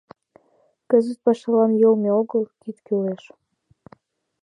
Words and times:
Кызыт 0.89 1.19
пашалан 1.25 1.71
йылме 1.81 2.09
огыл, 2.21 2.43
кид 2.61 2.77
кӱлеш. 2.85 3.23